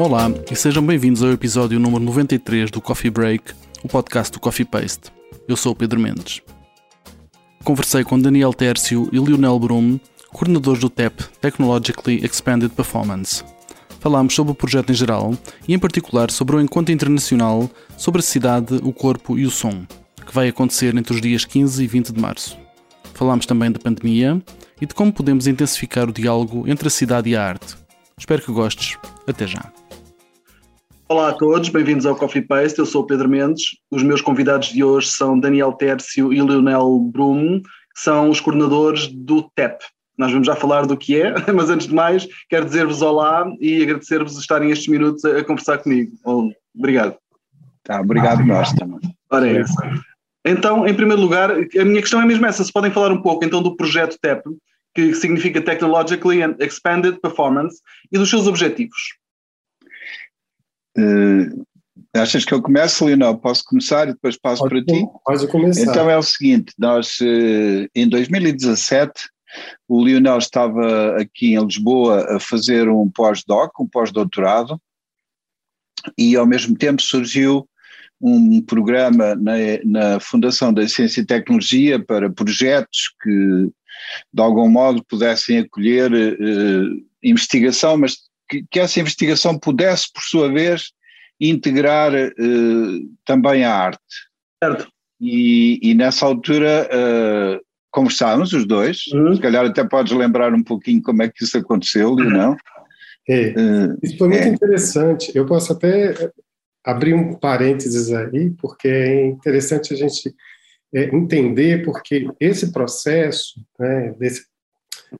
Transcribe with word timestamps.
Olá 0.00 0.30
e 0.50 0.56
sejam 0.56 0.82
bem-vindos 0.82 1.22
ao 1.22 1.30
episódio 1.30 1.78
número 1.78 2.02
93 2.02 2.70
do 2.70 2.80
Coffee 2.80 3.10
Break, 3.10 3.52
o 3.82 3.86
podcast 3.86 4.32
do 4.32 4.40
Coffee 4.40 4.64
Paste. 4.64 5.12
Eu 5.46 5.58
sou 5.58 5.72
o 5.72 5.76
Pedro 5.76 6.00
Mendes. 6.00 6.40
Conversei 7.62 8.02
com 8.02 8.18
Daniel 8.18 8.54
Tércio 8.54 9.10
e 9.12 9.18
Lionel 9.18 9.58
Brum, 9.58 10.00
coordenadores 10.32 10.80
do 10.80 10.88
TEP 10.88 11.22
Technologically 11.42 12.24
Expanded 12.24 12.70
Performance. 12.70 13.44
Falámos 14.00 14.34
sobre 14.34 14.52
o 14.52 14.54
projeto 14.54 14.90
em 14.90 14.94
geral 14.94 15.34
e, 15.68 15.74
em 15.74 15.78
particular, 15.78 16.30
sobre 16.30 16.56
o 16.56 16.62
encontro 16.62 16.94
internacional 16.94 17.68
sobre 17.98 18.20
a 18.20 18.24
cidade, 18.24 18.80
o 18.82 18.94
corpo 18.94 19.38
e 19.38 19.44
o 19.44 19.50
som, 19.50 19.84
que 20.26 20.34
vai 20.34 20.48
acontecer 20.48 20.96
entre 20.96 21.12
os 21.12 21.20
dias 21.20 21.44
15 21.44 21.84
e 21.84 21.86
20 21.86 22.14
de 22.14 22.20
março. 22.22 22.56
Falámos 23.12 23.44
também 23.44 23.70
da 23.70 23.78
pandemia 23.78 24.42
e 24.80 24.86
de 24.86 24.94
como 24.94 25.12
podemos 25.12 25.46
intensificar 25.46 26.08
o 26.08 26.12
diálogo 26.12 26.66
entre 26.66 26.88
a 26.88 26.90
cidade 26.90 27.28
e 27.28 27.36
a 27.36 27.44
arte. 27.46 27.76
Espero 28.16 28.40
que 28.40 28.50
gostes. 28.50 28.96
Até 29.26 29.46
já. 29.46 29.70
Olá 31.10 31.30
a 31.30 31.32
todos, 31.32 31.68
bem-vindos 31.70 32.06
ao 32.06 32.14
Coffee 32.14 32.40
Paste. 32.40 32.78
Eu 32.78 32.86
sou 32.86 33.02
o 33.02 33.04
Pedro 33.04 33.28
Mendes. 33.28 33.64
Os 33.90 34.00
meus 34.00 34.20
convidados 34.20 34.68
de 34.68 34.84
hoje 34.84 35.08
são 35.08 35.40
Daniel 35.40 35.72
Tércio 35.72 36.32
e 36.32 36.40
Leonel 36.40 37.00
Brum, 37.00 37.60
que 37.60 38.00
são 38.00 38.30
os 38.30 38.38
coordenadores 38.40 39.08
do 39.08 39.42
TEP. 39.56 39.82
Nós 40.16 40.30
vamos 40.30 40.46
já 40.46 40.54
falar 40.54 40.86
do 40.86 40.96
que 40.96 41.20
é, 41.20 41.34
mas 41.52 41.68
antes 41.68 41.88
de 41.88 41.94
mais, 41.96 42.28
quero 42.48 42.64
dizer-vos 42.64 43.02
olá 43.02 43.44
e 43.60 43.82
agradecer-vos 43.82 44.38
estarem 44.38 44.70
estes 44.70 44.86
minutos 44.86 45.24
a, 45.24 45.42
conversar 45.42 45.78
comigo. 45.78 46.12
Obrigado. 46.78 47.16
Tá, 47.82 48.00
obrigado 48.00 48.46
nós 48.46 48.72
também. 48.74 49.00
Ora 49.32 49.48
é 49.48 49.62
isso. 49.62 49.74
Então, 50.46 50.86
em 50.86 50.94
primeiro 50.94 51.20
lugar, 51.20 51.50
a 51.50 51.84
minha 51.84 52.02
questão 52.02 52.22
é 52.22 52.24
mesmo 52.24 52.46
essa, 52.46 52.62
se 52.62 52.72
podem 52.72 52.92
falar 52.92 53.10
um 53.10 53.20
pouco 53.20 53.44
então 53.44 53.60
do 53.60 53.74
projeto 53.74 54.16
TEP, 54.22 54.44
que 54.94 55.12
significa 55.14 55.60
Technologically 55.60 56.40
and 56.40 56.54
Expanded 56.60 57.20
Performance, 57.20 57.78
e 58.12 58.16
dos 58.16 58.30
seus 58.30 58.46
objetivos. 58.46 59.18
Uh, 60.98 61.64
achas 62.14 62.44
que 62.44 62.52
eu 62.52 62.62
começo, 62.62 63.04
Leonel? 63.04 63.38
Posso 63.38 63.64
começar 63.64 64.08
e 64.08 64.12
depois 64.12 64.36
passo 64.36 64.62
pode, 64.62 64.84
para 64.84 64.94
ti? 64.94 65.06
Pode 65.24 65.46
começar. 65.48 65.82
Então 65.82 66.10
é 66.10 66.16
o 66.16 66.22
seguinte, 66.22 66.72
nós 66.78 67.18
uh, 67.20 67.88
em 67.94 68.08
2017 68.08 69.12
o 69.88 70.02
Leonel 70.02 70.38
estava 70.38 71.16
aqui 71.16 71.54
em 71.54 71.64
Lisboa 71.64 72.36
a 72.36 72.40
fazer 72.40 72.88
um 72.88 73.10
pós-doc, 73.10 73.78
um 73.80 73.86
pós-doutorado, 73.86 74.80
e 76.16 76.36
ao 76.36 76.46
mesmo 76.46 76.76
tempo 76.76 77.02
surgiu 77.02 77.68
um 78.20 78.60
programa 78.60 79.34
na, 79.34 79.54
na 79.84 80.20
Fundação 80.20 80.72
da 80.72 80.86
Ciência 80.86 81.20
e 81.20 81.26
Tecnologia 81.26 81.98
para 81.98 82.30
projetos 82.30 83.14
que 83.22 83.70
de 84.32 84.42
algum 84.42 84.68
modo 84.68 85.04
pudessem 85.04 85.58
acolher 85.58 86.12
uh, 86.12 87.06
investigação, 87.22 87.96
mas 87.96 88.18
que, 88.50 88.64
que, 88.70 88.80
essa 88.80 88.98
investigação 88.98 89.58
pudesse, 89.58 90.12
por 90.12 90.22
sua 90.22 90.52
vez, 90.52 90.90
integrar 91.40 92.12
uh, 92.12 93.10
também 93.24 93.64
a 93.64 93.72
arte. 93.72 94.00
Certo. 94.62 94.88
E, 95.20 95.78
e 95.82 95.94
nessa 95.94 96.26
altura 96.26 96.88
uh, 96.88 97.60
conversámos 97.90 98.52
os 98.52 98.66
dois, 98.66 99.06
uhum. 99.12 99.34
se 99.34 99.40
calhar 99.40 99.64
até 99.64 99.84
podes 99.84 100.12
lembrar 100.12 100.52
um 100.52 100.62
pouquinho 100.62 101.02
como 101.02 101.22
é 101.22 101.28
que 101.28 101.44
isso 101.44 101.56
aconteceu, 101.56 102.10
uhum. 102.10 102.30
não? 102.30 102.56
É, 103.28 103.54
isso 104.02 104.18
foi 104.18 104.28
muito 104.28 104.42
é. 104.42 104.48
interessante. 104.48 105.30
Eu 105.34 105.46
posso 105.46 105.72
até 105.72 106.32
abrir 106.84 107.14
um 107.14 107.34
parênteses 107.34 108.12
aí, 108.12 108.50
porque 108.58 108.88
é 108.88 109.26
interessante 109.26 109.94
a 109.94 109.96
gente 109.96 110.34
é, 110.94 111.14
entender 111.14 111.84
porque 111.84 112.26
esse 112.40 112.72
processo, 112.72 113.60
né, 113.78 114.14
desse, 114.18 114.46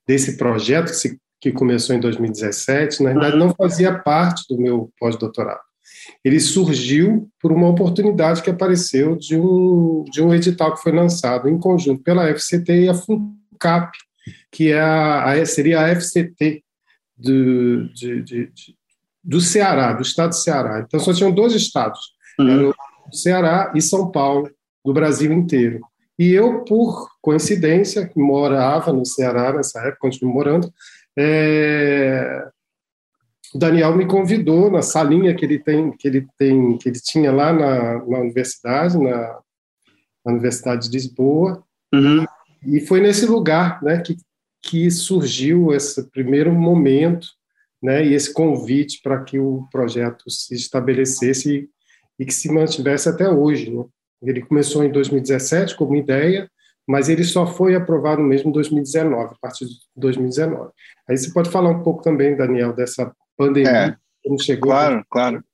desse 0.07 0.37
projeto 0.37 0.87
que, 0.87 0.97
se, 0.97 1.21
que 1.41 1.51
começou 1.51 1.97
em 1.97 2.01
2017, 2.01 3.03
na 3.03 3.13
verdade 3.13 3.37
não 3.37 3.55
fazia 3.55 3.99
parte 3.99 4.45
do 4.49 4.61
meu 4.61 4.93
pós-doutorado. 4.99 5.61
Ele 6.25 6.39
surgiu 6.39 7.31
por 7.41 7.51
uma 7.51 7.69
oportunidade 7.69 8.43
que 8.43 8.51
apareceu 8.51 9.17
de 9.17 9.37
um, 9.37 10.05
de 10.11 10.23
um 10.23 10.35
edital 10.35 10.75
que 10.75 10.83
foi 10.83 10.93
lançado 10.93 11.49
em 11.49 11.59
conjunto 11.59 12.03
pela 12.03 12.29
FCT 12.35 12.85
e 12.85 12.89
a 12.89 12.95
FUNCAP, 12.95 13.97
que 14.53 14.71
é 14.71 14.81
a, 14.81 15.45
seria 15.47 15.81
a 15.81 15.95
FCT 15.95 16.63
do, 17.17 17.89
de, 17.93 18.23
de, 18.23 18.53
do 19.23 19.41
Ceará, 19.41 19.93
do 19.93 20.03
estado 20.03 20.31
do 20.31 20.37
Ceará. 20.37 20.85
Então 20.87 21.01
só 21.01 21.13
tinham 21.13 21.33
dois 21.33 21.55
estados, 21.55 22.01
uhum. 22.39 22.71
o 22.71 23.15
Ceará 23.15 23.73
e 23.75 23.81
São 23.81 24.11
Paulo, 24.11 24.51
do 24.85 24.93
Brasil 24.93 25.33
inteiro. 25.33 25.81
E 26.19 26.33
eu, 26.33 26.65
por 26.65 27.09
coincidência, 27.23 28.11
morava 28.15 28.93
no 28.93 29.07
Ceará 29.07 29.55
nessa 29.55 29.81
época, 29.81 30.01
continuo 30.01 30.35
morando, 30.35 30.71
é... 31.19 32.49
o 33.55 33.59
Daniel 33.59 33.97
me 33.97 34.07
convidou 34.07 34.71
na 34.71 34.83
salinha 34.83 35.35
que 35.35 35.45
ele 35.45 35.59
tem, 35.59 35.91
que 35.93 36.09
ele 36.09 36.27
tem, 36.39 36.79
que 36.79 36.89
ele 36.89 37.01
tinha 37.01 37.33
lá 37.33 37.53
na, 37.53 38.05
na 38.05 38.19
universidade, 38.19 38.99
na, 38.99 39.39
na, 40.25 40.33
Universidade 40.33 40.89
de 40.89 40.97
Lisboa, 40.97 41.63
uhum. 41.93 42.25
e 42.67 42.81
foi 42.81 43.01
nesse 43.01 43.27
lugar, 43.27 43.83
né, 43.83 44.01
que 44.01 44.17
que 44.63 44.91
surgiu 44.91 45.73
esse 45.73 46.09
primeiro 46.11 46.53
momento, 46.53 47.29
né, 47.83 48.05
e 48.05 48.15
esse 48.15 48.33
convite 48.33 49.01
para 49.03 49.23
que 49.23 49.39
o 49.39 49.67
projeto 49.73 50.31
se 50.31 50.55
estabelecesse 50.55 51.51
e, 51.51 51.69
e 52.19 52.27
que 52.27 52.35
se 52.35 52.53
mantivesse 52.53 53.09
até 53.09 53.29
hoje, 53.29 53.71
né? 53.71 53.85
Ele 54.23 54.43
começou 54.43 54.85
em 54.85 54.93
2017 54.93 55.75
como 55.77 55.97
ideia, 55.97 56.51
mas 56.91 57.09
ele 57.09 57.23
só 57.23 57.47
foi 57.47 57.77
aprovado 57.77 58.21
mesmo 58.21 58.51
em 58.51 58.53
2019, 58.53 59.35
a 59.35 59.39
partir 59.41 59.65
de 59.65 59.75
2019. 59.95 60.73
Aí 61.09 61.17
você 61.17 61.33
pode 61.33 61.49
falar 61.49 61.71
um 61.71 61.85
pouco 61.85 62.03
também, 62.03 62.37
Daniel, 62.37 62.73
dessa 62.73 63.15
pandemia, 63.37 63.71
é, 63.71 63.97
como 64.25 64.43
chegou. 64.43 64.73
Claro, 64.73 65.05
claro. 65.09 65.45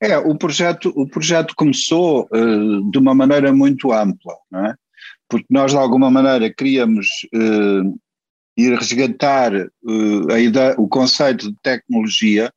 É, 0.00 0.18
o 0.18 0.36
projeto, 0.36 0.92
o 0.96 1.08
projeto 1.08 1.54
começou 1.56 2.28
uh, 2.34 2.90
de 2.90 2.98
uma 2.98 3.14
maneira 3.14 3.52
muito 3.52 3.92
ampla, 3.92 4.34
não 4.50 4.66
é? 4.66 4.74
porque 5.28 5.46
nós 5.48 5.70
de 5.70 5.78
alguma 5.78 6.10
maneira 6.10 6.52
queríamos 6.52 7.06
uh, 7.32 7.96
ir 8.56 8.76
resgatar 8.76 9.54
uh, 9.54 10.32
a 10.32 10.40
ideia, 10.40 10.74
o 10.78 10.88
conceito 10.88 11.48
de 11.48 11.56
tecnologia, 11.62 12.52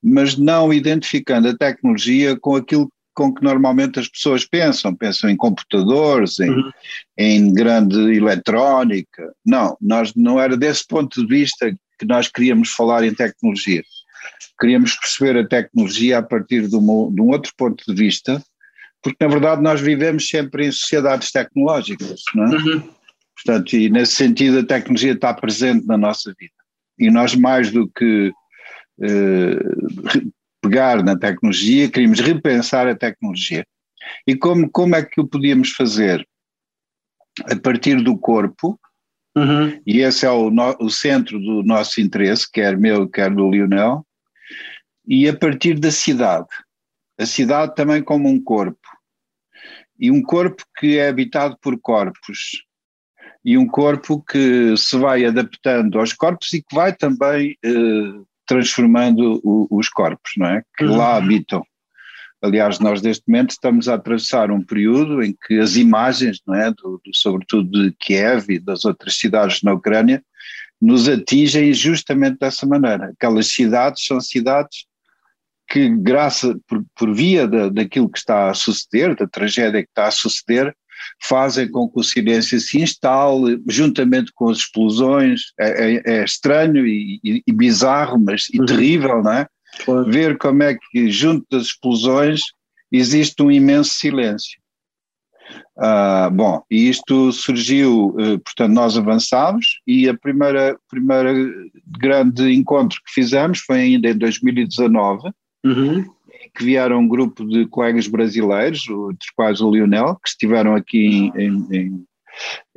mas 0.00 0.36
não 0.36 0.72
identificando 0.72 1.48
a 1.48 1.56
tecnologia 1.56 2.38
com 2.38 2.54
aquilo 2.54 2.88
com 3.16 3.34
que 3.34 3.42
normalmente 3.42 3.98
as 3.98 4.06
pessoas 4.06 4.44
pensam, 4.44 4.94
pensam 4.94 5.30
em 5.30 5.36
computadores, 5.36 6.38
em, 6.38 6.50
uhum. 6.50 6.70
em 7.16 7.52
grande 7.52 7.98
eletrónica. 8.14 9.32
Não, 9.44 9.74
nós 9.80 10.12
não 10.14 10.38
era 10.38 10.54
desse 10.54 10.86
ponto 10.86 11.22
de 11.22 11.26
vista 11.26 11.74
que 11.98 12.04
nós 12.04 12.28
queríamos 12.28 12.70
falar 12.70 13.02
em 13.04 13.14
tecnologia. 13.14 13.82
Queríamos 14.60 14.94
perceber 14.96 15.38
a 15.38 15.48
tecnologia 15.48 16.18
a 16.18 16.22
partir 16.22 16.68
de, 16.68 16.76
uma, 16.76 17.10
de 17.10 17.22
um 17.22 17.30
outro 17.30 17.52
ponto 17.56 17.82
de 17.86 17.94
vista, 17.94 18.42
porque 19.02 19.16
na 19.18 19.30
verdade 19.30 19.62
nós 19.62 19.80
vivemos 19.80 20.28
sempre 20.28 20.66
em 20.66 20.72
sociedades 20.72 21.32
tecnológicas, 21.32 22.20
não 22.34 22.44
é? 22.44 22.56
Uhum. 22.56 22.90
Portanto, 23.34 23.76
e 23.76 23.88
nesse 23.88 24.12
sentido 24.12 24.58
a 24.58 24.66
tecnologia 24.66 25.12
está 25.12 25.32
presente 25.32 25.86
na 25.86 25.96
nossa 25.96 26.34
vida. 26.38 26.52
E 26.98 27.10
nós 27.10 27.34
mais 27.34 27.70
do 27.70 27.88
que 27.88 28.30
eh, 29.02 29.58
pegar 30.66 31.02
na 31.02 31.16
tecnologia, 31.16 31.90
queríamos 31.90 32.20
repensar 32.20 32.88
a 32.88 32.96
tecnologia. 32.96 33.64
E 34.26 34.36
como, 34.36 34.68
como 34.70 34.96
é 34.96 35.04
que 35.04 35.20
o 35.20 35.26
podíamos 35.26 35.70
fazer? 35.70 36.26
A 37.44 37.56
partir 37.56 38.02
do 38.02 38.18
corpo, 38.18 38.78
uhum. 39.36 39.80
e 39.86 40.00
esse 40.00 40.26
é 40.26 40.30
o, 40.30 40.50
no, 40.50 40.76
o 40.80 40.90
centro 40.90 41.38
do 41.38 41.62
nosso 41.62 42.00
interesse, 42.00 42.50
quer 42.50 42.76
meu, 42.76 43.08
quer 43.08 43.30
do 43.30 43.50
Lionel, 43.50 44.04
e 45.06 45.28
a 45.28 45.36
partir 45.36 45.78
da 45.78 45.90
cidade. 45.90 46.48
A 47.18 47.24
cidade 47.24 47.74
também 47.74 48.02
como 48.02 48.28
um 48.28 48.42
corpo. 48.42 48.88
E 49.98 50.10
um 50.10 50.22
corpo 50.22 50.62
que 50.78 50.98
é 50.98 51.08
habitado 51.08 51.56
por 51.62 51.78
corpos. 51.80 52.64
E 53.44 53.56
um 53.56 53.66
corpo 53.66 54.22
que 54.22 54.76
se 54.76 54.98
vai 54.98 55.24
adaptando 55.24 55.98
aos 55.98 56.12
corpos 56.12 56.52
e 56.52 56.62
que 56.62 56.74
vai 56.74 56.94
também 56.94 57.56
eh, 57.64 58.20
transformando 58.46 59.40
o, 59.42 59.66
os 59.70 59.88
corpos, 59.88 60.32
não 60.36 60.46
é? 60.46 60.62
Que 60.76 60.84
uhum. 60.84 60.96
lá 60.96 61.16
habitam. 61.16 61.64
Aliás, 62.42 62.78
nós 62.78 63.02
neste 63.02 63.24
momento 63.26 63.50
estamos 63.50 63.88
a 63.88 63.94
atravessar 63.94 64.50
um 64.50 64.62
período 64.62 65.22
em 65.22 65.34
que 65.46 65.58
as 65.58 65.76
imagens, 65.76 66.40
não 66.46 66.54
é, 66.54 66.70
do, 66.70 67.00
do, 67.04 67.14
sobretudo 67.14 67.70
de 67.70 67.96
Kiev 67.98 68.50
e 68.50 68.58
das 68.58 68.84
outras 68.84 69.18
cidades 69.18 69.62
na 69.62 69.72
Ucrânia, 69.72 70.22
nos 70.80 71.08
atingem 71.08 71.72
justamente 71.72 72.38
dessa 72.38 72.66
maneira. 72.66 73.06
Aquelas 73.16 73.48
cidades 73.48 74.04
são 74.04 74.20
cidades 74.20 74.86
que, 75.68 75.88
graças, 75.88 76.54
por, 76.68 76.84
por 76.94 77.14
via 77.14 77.48
da, 77.48 77.68
daquilo 77.68 78.10
que 78.10 78.18
está 78.18 78.50
a 78.50 78.54
suceder, 78.54 79.16
da 79.16 79.26
tragédia 79.26 79.82
que 79.82 79.88
está 79.88 80.06
a 80.06 80.12
suceder, 80.12 80.76
fazem 81.22 81.70
com 81.70 81.88
que 81.88 81.98
o 82.00 82.04
silêncio 82.04 82.58
se 82.60 82.80
instale, 82.80 83.62
juntamente 83.68 84.32
com 84.34 84.48
as 84.48 84.58
explosões. 84.58 85.40
É, 85.58 85.94
é, 85.94 86.02
é 86.04 86.24
estranho 86.24 86.86
e, 86.86 87.20
e, 87.22 87.42
e, 87.46 87.52
bizarro, 87.52 88.18
mas 88.18 88.46
e 88.52 88.60
uhum. 88.60 88.66
terrível, 88.66 89.22
não 89.22 89.32
é? 89.32 89.46
Claro. 89.84 90.10
Ver 90.10 90.38
como 90.38 90.62
é 90.62 90.74
que, 90.74 91.10
junto 91.10 91.46
das 91.50 91.64
explosões, 91.64 92.40
existe 92.90 93.42
um 93.42 93.50
imenso 93.50 93.94
silêncio. 93.94 94.58
Ah, 95.78 96.30
bom, 96.32 96.62
e 96.70 96.88
isto 96.88 97.30
surgiu, 97.32 98.14
eh, 98.18 98.38
portanto, 98.38 98.72
nós 98.72 98.96
avançámos 98.96 99.80
e 99.86 100.08
a 100.08 100.16
primeira, 100.16 100.76
primeira 100.88 101.32
grande 101.86 102.50
encontro 102.52 102.98
que 103.04 103.12
fizemos 103.12 103.60
foi 103.60 103.80
ainda 103.80 104.08
em 104.08 104.16
2019, 104.16 105.30
uhum. 105.64 106.04
Que 106.56 106.64
vieram 106.64 107.00
um 107.00 107.08
grupo 107.08 107.44
de 107.46 107.66
colegas 107.66 108.06
brasileiros, 108.06 108.86
entre 108.88 109.28
quais 109.34 109.60
o 109.60 109.70
Lionel, 109.70 110.16
que 110.16 110.28
estiveram 110.28 110.74
aqui 110.74 111.30
em, 111.36 111.66
em, 111.70 112.06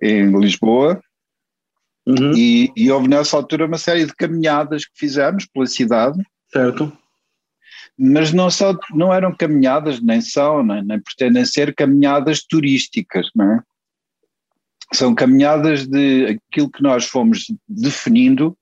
em 0.02 0.40
Lisboa, 0.40 1.02
uhum. 2.06 2.32
e, 2.36 2.72
e 2.76 2.92
houve 2.92 3.08
nessa 3.08 3.38
altura 3.38 3.66
uma 3.66 3.78
série 3.78 4.06
de 4.06 4.16
caminhadas 4.16 4.86
que 4.86 4.98
fizemos 4.98 5.46
pela 5.46 5.66
cidade. 5.66 6.22
Certo 6.52 6.92
mas 8.02 8.32
não, 8.32 8.50
só, 8.50 8.74
não 8.92 9.14
eram 9.14 9.36
caminhadas, 9.36 10.02
nem 10.02 10.22
são, 10.22 10.64
nem, 10.64 10.82
nem 10.82 11.02
pretendem 11.02 11.44
ser 11.44 11.76
caminhadas 11.76 12.42
turísticas, 12.42 13.30
não 13.36 13.56
é? 13.56 13.64
São 14.94 15.14
caminhadas 15.14 15.86
de 15.86 16.40
aquilo 16.50 16.72
que 16.72 16.82
nós 16.82 17.06
fomos 17.06 17.46
definindo 17.68 18.58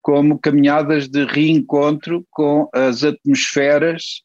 como 0.00 0.38
caminhadas 0.38 1.06
de 1.06 1.26
reencontro 1.26 2.26
com 2.30 2.68
as 2.72 3.04
atmosferas 3.04 4.22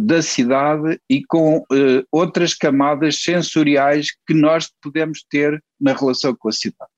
da 0.00 0.22
cidade 0.22 1.00
e 1.08 1.24
com 1.24 1.64
eh, 1.72 2.04
outras 2.10 2.54
camadas 2.54 3.22
sensoriais 3.22 4.08
que 4.26 4.34
nós 4.34 4.70
podemos 4.82 5.24
ter 5.30 5.62
na 5.80 5.92
relação 5.92 6.34
com 6.34 6.48
a 6.48 6.52
cidade. 6.52 6.90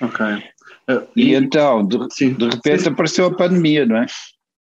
Ok. 0.00 0.26
Uh, 0.88 1.06
e, 1.14 1.30
e, 1.30 1.34
então, 1.34 1.86
de, 1.86 1.98
de 2.08 2.44
repente 2.48 2.82
sim. 2.82 2.88
apareceu 2.88 3.26
a 3.26 3.34
pandemia, 3.34 3.86
não 3.86 3.96
é? 3.96 4.06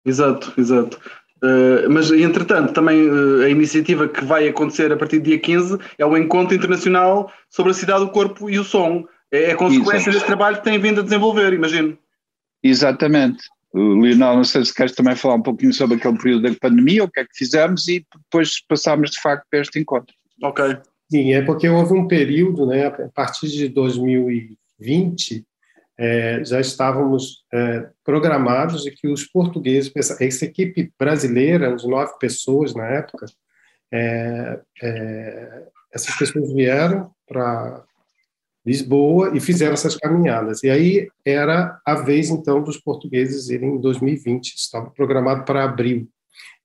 Exato, 0.06 0.54
exato. 0.58 1.00
Uh, 1.44 1.90
mas, 1.90 2.12
entretanto, 2.12 2.74
também 2.74 3.08
uh, 3.08 3.44
a 3.44 3.50
iniciativa 3.50 4.08
que 4.08 4.26
vai 4.26 4.48
acontecer 4.48 4.92
a 4.92 4.98
partir 4.98 5.20
do 5.20 5.26
dia 5.26 5.40
15 5.40 5.78
é 5.98 6.06
o 6.06 6.18
Encontro 6.18 6.56
Internacional 6.56 7.32
sobre 7.50 7.72
a 7.72 7.76
Cidade, 7.76 8.04
o 8.04 8.10
Corpo 8.10 8.50
e 8.50 8.58
o 8.58 8.64
Som. 8.64 9.06
É 9.32 9.52
a 9.52 9.56
consequência 9.56 10.10
Exato. 10.10 10.12
desse 10.12 10.26
trabalho 10.26 10.58
que 10.58 10.64
tem 10.64 10.80
vindo 10.80 11.02
a 11.02 11.04
desenvolver, 11.04 11.54
imagino. 11.54 11.98
Exatamente. 12.64 13.44
O 13.78 14.02
Lionel, 14.02 14.36
não 14.38 14.44
sei 14.44 14.66
se 14.66 14.74
queres 14.74 14.94
também 14.94 15.16
falar 15.16 15.36
um 15.36 15.42
pouquinho 15.42 15.74
sobre 15.74 15.98
aquele 15.98 16.18
período 16.18 16.50
da 16.50 16.56
pandemia, 16.60 17.04
o 17.04 17.12
que 17.12 17.20
é 17.20 17.24
que 17.24 17.38
fizemos 17.38 17.88
e 17.88 18.06
depois 18.24 18.60
passámos 18.68 19.12
de 19.12 19.22
facto 19.22 19.46
para 19.50 19.60
este 19.60 19.80
encontro. 19.80 20.14
Ok. 20.42 20.78
Sim, 21.10 21.34
é 21.34 21.42
porque 21.42 21.70
houve 21.70 21.94
um 21.94 22.08
período, 22.08 22.66
né, 22.66 22.88
a 22.88 23.10
partir 23.14 23.48
de 23.48 23.70
2020, 23.70 25.46
é, 25.98 26.44
já 26.44 26.60
estávamos 26.60 27.44
é, 27.54 27.90
programados 28.04 28.84
de 28.84 28.92
que 28.92 29.08
os 29.08 29.24
portugueses, 29.24 29.92
essa 29.96 30.46
equipe 30.46 30.92
brasileira, 31.00 31.76
de 31.76 31.88
nove 31.88 32.12
pessoas 32.20 32.76
na 32.76 32.86
época, 32.86 33.26
é, 33.92 34.60
é 34.82 35.64
essas 35.94 36.16
pessoas 36.16 36.54
vieram 36.54 37.12
para 37.28 37.84
Lisboa 38.68 39.32
e 39.34 39.40
fizeram 39.40 39.74
essas 39.74 39.96
caminhadas. 39.96 40.62
E 40.62 40.70
aí 40.70 41.08
era 41.26 41.80
a 41.86 41.96
vez, 41.96 42.30
então, 42.30 42.62
dos 42.62 42.76
portugueses 42.78 43.50
irem 43.50 43.76
em 43.76 43.80
2020, 43.80 44.56
estava 44.56 44.90
programado 44.90 45.46
para 45.46 45.64
abril. 45.64 46.06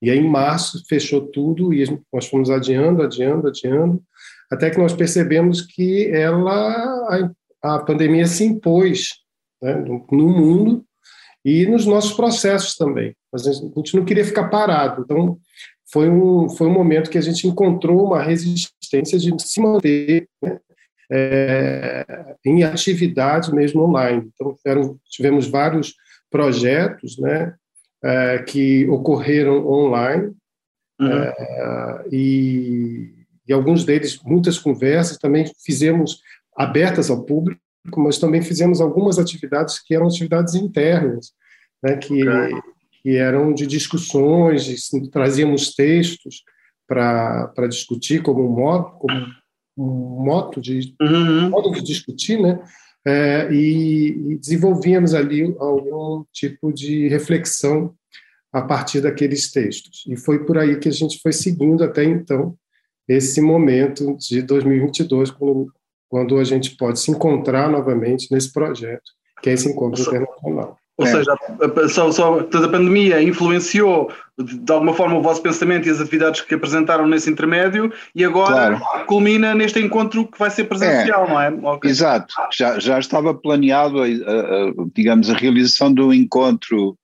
E 0.02 0.10
aí, 0.10 0.18
em 0.18 0.28
março, 0.28 0.82
fechou 0.88 1.20
tudo 1.20 1.72
e 1.72 1.84
nós 2.12 2.26
fomos 2.26 2.50
adiando, 2.50 3.02
adiando, 3.02 3.46
adiando, 3.46 4.02
até 4.50 4.68
que 4.68 4.78
nós 4.78 4.92
percebemos 4.92 5.62
que 5.62 6.08
ela, 6.08 7.30
a, 7.62 7.76
a 7.76 7.78
pandemia 7.78 8.26
se 8.26 8.42
impôs 8.42 9.20
né, 9.62 9.76
no 10.10 10.28
mundo 10.28 10.84
e 11.44 11.66
nos 11.66 11.86
nossos 11.86 12.14
processos 12.14 12.74
também. 12.74 13.14
Mas 13.32 13.46
a 13.46 13.52
gente 13.52 13.94
não 13.94 14.04
queria 14.04 14.24
ficar 14.24 14.48
parado. 14.48 15.02
Então, 15.02 15.38
foi 15.92 16.10
um, 16.10 16.48
foi 16.48 16.66
um 16.66 16.72
momento 16.72 17.10
que 17.10 17.18
a 17.18 17.22
gente 17.22 17.46
encontrou 17.46 18.06
uma 18.06 18.20
resistência 18.20 19.16
de 19.20 19.40
se 19.40 19.60
manter 19.60 20.26
né, 20.42 20.58
é, 21.10 22.36
em 22.44 22.64
atividade 22.64 23.54
mesmo 23.54 23.82
online. 23.82 24.30
Então, 24.34 24.56
eram, 24.64 24.98
tivemos 25.10 25.46
vários 25.46 25.94
projetos 26.30 27.18
né, 27.18 27.54
é, 28.02 28.38
que 28.38 28.88
ocorreram 28.88 29.66
online 29.66 30.32
uhum. 31.00 31.12
é, 31.12 32.04
e, 32.10 33.12
e 33.46 33.52
alguns 33.52 33.84
deles, 33.84 34.18
muitas 34.24 34.58
conversas, 34.58 35.18
também 35.18 35.44
fizemos 35.64 36.20
abertas 36.56 37.10
ao 37.10 37.24
público, 37.24 37.60
mas 37.96 38.18
também 38.18 38.42
fizemos 38.42 38.80
algumas 38.80 39.18
atividades 39.18 39.78
que 39.80 39.94
eram 39.94 40.06
atividades 40.06 40.54
internas, 40.54 41.32
né, 41.82 41.96
que, 41.96 42.26
okay. 42.26 42.60
que 43.02 43.16
eram 43.16 43.52
de 43.52 43.66
discussões, 43.66 44.64
de, 44.64 45.10
trazíamos 45.10 45.74
textos 45.74 46.42
para 46.86 47.66
discutir 47.68 48.22
como 48.22 48.46
um 48.46 48.54
modo, 48.54 48.90
como 48.98 49.26
modo 49.76 50.60
de, 50.60 50.94
uhum. 51.00 51.50
modo 51.50 51.70
de 51.72 51.82
discutir, 51.82 52.40
né, 52.40 52.62
é, 53.06 53.52
e, 53.52 54.32
e 54.32 54.38
desenvolvíamos 54.38 55.14
ali 55.14 55.54
algum 55.58 56.24
tipo 56.32 56.72
de 56.72 57.08
reflexão 57.08 57.94
a 58.52 58.62
partir 58.62 59.00
daqueles 59.00 59.50
textos. 59.50 60.04
E 60.08 60.16
foi 60.16 60.44
por 60.44 60.58
aí 60.58 60.78
que 60.78 60.88
a 60.88 60.92
gente 60.92 61.18
foi 61.20 61.32
seguindo 61.32 61.82
até 61.82 62.04
então 62.04 62.54
esse 63.08 63.40
momento 63.40 64.16
de 64.16 64.42
2022, 64.42 65.30
quando 65.30 65.72
quando 66.12 66.38
a 66.38 66.44
gente 66.44 66.76
pode 66.76 67.00
se 67.00 67.10
encontrar 67.10 67.70
novamente 67.70 68.30
nesse 68.30 68.52
projeto, 68.52 69.10
que 69.42 69.48
é 69.48 69.54
esse 69.54 69.70
encontro 69.70 70.02
internacional. 70.02 70.76
Ou 70.98 71.06
é. 71.06 71.10
seja, 71.10 71.32
a, 71.32 71.88
só, 71.88 72.12
só, 72.12 72.40
a 72.40 72.68
pandemia 72.68 73.22
influenciou 73.22 74.12
de 74.38 74.72
alguma 74.72 74.92
forma 74.92 75.16
o 75.16 75.22
vosso 75.22 75.42
pensamento 75.42 75.86
e 75.86 75.90
as 75.90 76.00
atividades 76.00 76.42
que 76.42 76.54
apresentaram 76.54 77.06
nesse 77.06 77.30
intermédio 77.30 77.92
e 78.14 78.24
agora 78.24 78.76
claro. 78.76 79.06
culmina 79.06 79.54
neste 79.54 79.80
encontro 79.80 80.26
que 80.26 80.38
vai 80.38 80.50
ser 80.50 80.64
presencial, 80.64 81.26
é. 81.26 81.28
não 81.28 81.40
é? 81.40 81.74
Okay. 81.74 81.90
Exato, 81.90 82.34
já, 82.52 82.78
já 82.78 82.98
estava 82.98 83.34
planeado, 83.34 84.02
a, 84.02 84.06
a, 84.06 84.72
digamos, 84.94 85.30
a 85.30 85.34
realização 85.34 85.92
do 85.92 86.12
encontro, 86.12 86.96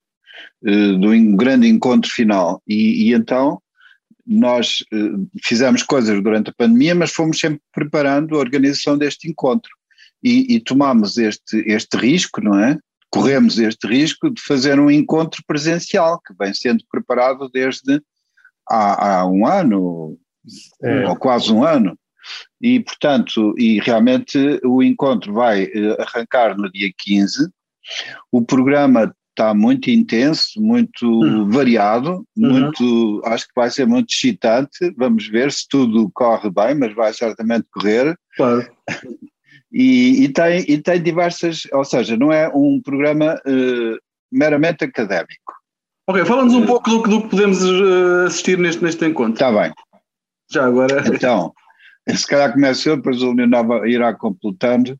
eh, 0.67 0.93
do 0.93 1.37
grande 1.37 1.69
encontro 1.69 2.11
final 2.11 2.63
e, 2.67 3.09
e 3.09 3.15
então 3.15 3.61
nós 4.27 4.85
uh, 4.93 5.27
fizemos 5.43 5.83
coisas 5.83 6.23
durante 6.23 6.51
a 6.51 6.55
pandemia, 6.55 6.95
mas 6.95 7.13
fomos 7.13 7.41
sempre 7.41 7.63
preparando 7.73 8.37
a 8.37 8.39
organização 8.39 8.99
deste 8.99 9.27
encontro 9.27 9.71
e, 10.23 10.55
e 10.55 10.61
tomámos 10.61 11.17
este, 11.17 11.65
este 11.67 11.97
risco, 11.97 12.43
não 12.43 12.59
é? 12.59 12.79
Corremos 13.11 13.59
este 13.59 13.87
risco 13.87 14.31
de 14.31 14.41
fazer 14.43 14.79
um 14.79 14.91
encontro 14.91 15.43
presencial 15.47 16.21
que 16.21 16.35
vem 16.39 16.53
sendo 16.53 16.85
preparado 16.91 17.49
desde 17.49 18.01
há, 18.69 19.21
há 19.21 19.27
um 19.27 19.47
ano, 19.47 20.19
é. 20.83 21.09
ou 21.09 21.17
quase 21.17 21.53
um 21.53 21.65
ano. 21.65 21.99
E, 22.61 22.81
portanto, 22.81 23.55
e 23.57 23.81
realmente 23.81 24.61
o 24.65 24.83
encontro 24.83 25.33
vai 25.33 25.65
uh, 25.65 26.01
arrancar 26.01 26.57
no 26.57 26.71
dia 26.71 26.91
15. 26.99 27.49
O 28.31 28.45
programa 28.45 29.15
está 29.31 29.55
muito 29.55 29.89
intenso, 29.89 30.61
muito 30.61 31.07
uhum. 31.07 31.49
variado, 31.49 32.27
muito, 32.37 32.83
uhum. 32.83 33.21
acho 33.25 33.47
que 33.47 33.55
vai 33.55 33.71
ser 33.71 33.87
muito 33.87 34.13
excitante. 34.13 34.93
Vamos 34.97 35.29
ver 35.29 35.53
se 35.53 35.67
tudo 35.69 36.11
corre 36.13 36.51
bem, 36.51 36.75
mas 36.75 36.93
vai 36.95 37.15
certamente 37.15 37.67
correr. 37.71 38.19
Claro. 38.37 38.69
E, 39.73 40.25
e, 40.25 40.29
tem, 40.31 40.65
e 40.67 40.79
tem 40.79 41.03
diversas, 41.03 41.63
ou 41.73 41.85
seja, 41.85 42.17
não 42.17 42.33
é 42.33 42.49
um 42.49 42.81
programa 42.83 43.35
uh, 43.47 43.99
meramente 44.33 44.85
académico. 44.85 45.53
Ok, 46.09 46.25
fala-nos 46.25 46.55
um 46.55 46.65
pouco 46.65 46.89
do, 46.89 47.03
do, 47.03 47.23
que 47.23 47.29
podemos 47.29 47.63
uh, 47.63 48.27
assistir 48.27 48.59
neste, 48.59 48.83
neste 48.83 49.05
encontro. 49.05 49.35
Está 49.35 49.53
bem. 49.53 49.73
Já 50.51 50.67
agora. 50.67 51.05
Então, 51.07 51.53
se 52.09 52.27
calhar 52.27 52.53
começo 52.53 52.89
eu, 52.89 52.97
depois 52.97 53.23
o 53.23 53.33
Leonardo 53.33 53.87
irá 53.87 54.15
completando. 54.15 54.99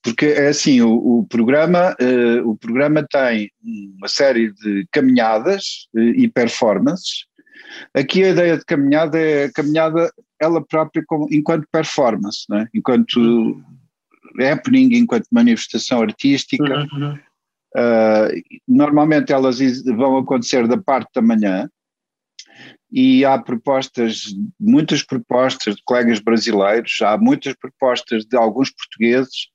Porque 0.00 0.26
é 0.26 0.48
assim, 0.48 0.80
o, 0.80 0.92
o 0.94 1.26
programa, 1.26 1.96
uh, 2.00 2.48
o 2.48 2.56
programa 2.56 3.04
tem 3.10 3.50
uma 3.98 4.06
série 4.06 4.52
de 4.52 4.86
caminhadas 4.92 5.88
e 5.92 6.28
performances. 6.28 7.24
Aqui 7.92 8.22
a 8.22 8.30
ideia 8.30 8.56
de 8.56 8.64
caminhada 8.64 9.18
é 9.18 9.44
a 9.46 9.52
caminhada 9.52 10.12
ela 10.40 10.64
própria 10.64 11.02
como, 11.06 11.26
enquanto 11.30 11.66
performance, 11.70 12.44
né? 12.48 12.68
enquanto. 12.74 13.60
Happening, 14.38 14.94
enquanto 14.94 15.26
manifestação 15.30 16.02
artística. 16.02 16.86
Uhum. 16.92 17.18
Uh, 17.76 18.40
normalmente 18.68 19.32
elas 19.32 19.58
vão 19.84 20.18
acontecer 20.18 20.68
da 20.68 20.76
parte 20.76 21.10
da 21.14 21.22
manhã, 21.22 21.68
e 22.96 23.24
há 23.24 23.36
propostas, 23.36 24.26
muitas 24.60 25.02
propostas 25.02 25.74
de 25.74 25.82
colegas 25.84 26.20
brasileiros, 26.20 26.98
há 27.02 27.18
muitas 27.18 27.52
propostas 27.54 28.24
de 28.24 28.36
alguns 28.36 28.70
portugueses, 28.70 29.48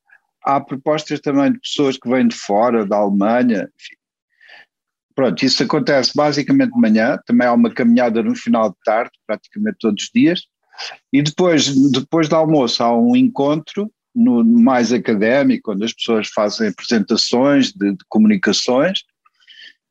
há 0.43 0.59
propostas 0.59 1.21
também 1.21 1.53
de 1.53 1.59
pessoas 1.59 1.97
que 1.97 2.09
vêm 2.09 2.27
de 2.27 2.35
fora, 2.35 2.85
da 2.85 2.97
Alemanha, 2.97 3.69
enfim. 3.79 3.95
Pronto, 5.15 5.41
isso 5.41 5.63
acontece 5.63 6.11
basicamente 6.13 6.73
de 6.73 6.79
manhã, 6.79 7.17
também 7.25 7.47
há 7.47 7.53
uma 7.53 7.73
caminhada 7.73 8.21
no 8.21 8.35
final 8.35 8.71
de 8.71 8.77
tarde, 8.83 9.11
praticamente 9.25 9.77
todos 9.79 10.03
os 10.03 10.09
dias, 10.13 10.41
e 11.13 11.21
depois, 11.21 11.73
depois 11.91 12.27
do 12.27 12.35
almoço 12.35 12.83
há 12.83 12.93
um 12.93 13.15
encontro 13.15 13.89
no, 14.15 14.43
mais 14.43 14.91
académico, 14.91 15.71
onde 15.71 15.85
as 15.85 15.93
pessoas 15.93 16.27
fazem 16.27 16.69
apresentações 16.69 17.71
de, 17.71 17.91
de 17.91 18.05
comunicações, 18.07 19.03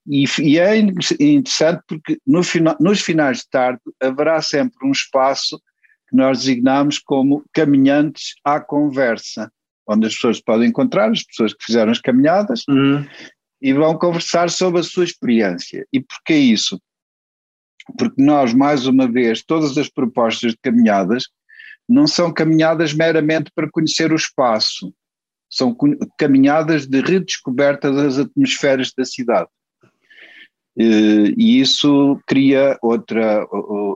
e, 0.07 0.25
e, 0.41 0.59
é 0.59 0.79
interessante 0.79 1.83
porque 1.87 2.19
no 2.27 2.43
final, 2.43 2.75
nos 2.81 3.01
finais 3.01 3.39
de 3.39 3.51
tarde 3.51 3.81
haverá 4.01 4.41
sempre 4.41 4.87
um 4.87 4.91
espaço 4.91 5.61
que 6.09 6.17
nós 6.17 6.39
designamos 6.39 6.99
como 6.99 7.45
caminhantes 7.53 8.35
à 8.43 8.59
conversa 8.59 9.53
onde 9.87 10.07
as 10.07 10.15
pessoas 10.15 10.41
podem 10.41 10.69
encontrar, 10.69 11.11
as 11.11 11.23
pessoas 11.23 11.55
que 11.55 11.65
fizeram 11.65 11.91
as 11.91 12.01
caminhadas, 12.01 12.63
uhum. 12.69 13.07
e 13.61 13.73
vão 13.73 13.99
conversar 13.99 14.51
sobre 14.51 14.81
a 14.81 14.83
sua 14.85 15.05
experiência. 15.05 15.87
E 15.91 16.01
porquê 16.01 16.35
isso? 16.35 16.79
porque 17.97 18.23
nós, 18.23 18.53
mais 18.53 18.87
uma 18.87 19.11
vez, 19.11 19.43
todas 19.43 19.79
as 19.79 19.89
propostas 19.89 20.53
de 20.53 20.59
caminhadas 20.59 21.25
não 21.89 22.07
são 22.07 22.33
caminhadas 22.33 22.93
meramente 22.93 23.51
para 23.55 23.71
conhecer 23.71 24.13
o 24.13 24.17
espaço, 24.17 24.93
são 25.51 25.75
caminhadas 26.19 26.87
de 26.87 27.01
redescoberta 27.01 27.91
das 27.91 28.19
atmosferas 28.19 28.93
da 28.97 29.05
cidade. 29.05 29.49
E 30.77 31.61
isso 31.61 32.21
cria 32.27 32.79
outra, 32.81 33.45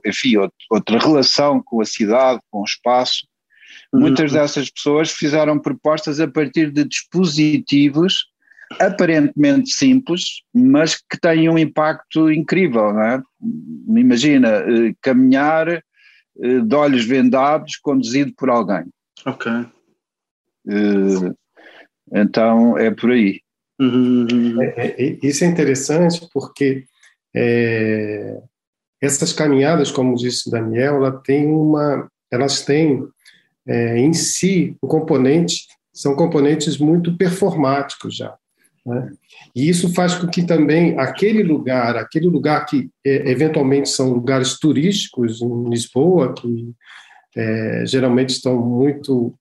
enfim, 0.04 0.34
outra 0.70 0.98
relação 0.98 1.62
com 1.62 1.80
a 1.80 1.84
cidade, 1.84 2.40
com 2.50 2.60
o 2.62 2.64
espaço. 2.64 3.26
Uhum. 3.92 4.00
Muitas 4.00 4.32
dessas 4.32 4.70
pessoas 4.70 5.12
fizeram 5.12 5.58
propostas 5.58 6.18
a 6.18 6.26
partir 6.26 6.72
de 6.72 6.84
dispositivos 6.84 8.26
aparentemente 8.80 9.70
simples, 9.70 10.42
mas 10.52 10.96
que 10.96 11.20
têm 11.20 11.48
um 11.48 11.58
impacto 11.58 12.30
incrível, 12.32 12.92
não 12.92 13.02
é? 13.02 13.22
Imagina, 13.88 14.48
eh, 14.48 14.94
caminhar 15.02 15.82
de 16.36 16.74
olhos 16.74 17.04
vendados 17.04 17.76
conduzido 17.76 18.32
por 18.36 18.50
alguém. 18.50 18.84
Ok. 19.26 19.50
Eh, 20.68 21.34
então 22.12 22.76
é 22.78 22.90
por 22.90 23.10
aí. 23.10 23.40
Uhum. 23.80 24.62
É, 24.62 25.02
é, 25.02 25.18
isso 25.22 25.44
é 25.44 25.46
interessante 25.46 26.28
porque 26.32 26.84
é, 27.34 28.40
essas 29.00 29.32
caminhadas, 29.32 29.90
como 29.90 30.16
disse 30.16 30.48
o 30.48 30.52
Daniel, 30.52 30.96
ela 30.96 31.20
tem 31.22 31.46
uma, 31.46 32.08
elas 32.30 32.64
têm 32.64 33.06
é, 33.66 33.98
em 33.98 34.12
si 34.12 34.76
um 34.82 34.88
componente, 34.88 35.66
são 35.92 36.14
componentes 36.14 36.78
muito 36.78 37.16
performáticos 37.16 38.16
já. 38.16 38.36
Né? 38.84 39.12
E 39.54 39.68
isso 39.68 39.94
faz 39.94 40.14
com 40.14 40.26
que 40.26 40.42
também 40.42 40.98
aquele 40.98 41.42
lugar, 41.42 41.96
aquele 41.96 42.26
lugar 42.26 42.66
que 42.66 42.90
é, 43.04 43.30
eventualmente 43.30 43.88
são 43.88 44.12
lugares 44.12 44.58
turísticos 44.58 45.40
em 45.40 45.68
Lisboa, 45.68 46.34
que 46.34 46.72
é, 47.36 47.84
geralmente 47.86 48.30
estão 48.30 48.58
muito 48.58 49.34